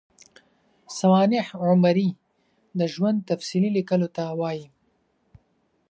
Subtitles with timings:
[0.97, 2.09] سوانح عمري
[2.79, 4.65] د ژوند تفصیلي لیکلو ته وايي.